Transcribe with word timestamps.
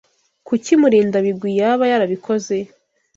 Kuki 0.47 0.71
Murindabigwi 0.81 1.49
yaba 1.59 1.83
yarabikoze? 1.91 2.55